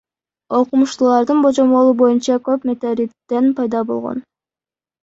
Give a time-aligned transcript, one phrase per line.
[0.59, 4.27] Окумуштуулардын божомолу боюнча көл метеориттен пайда болгон.